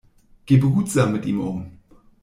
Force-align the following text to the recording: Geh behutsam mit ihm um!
Geh 0.47 0.57
behutsam 0.57 1.11
mit 1.13 1.27
ihm 1.27 1.41
um! 1.41 1.77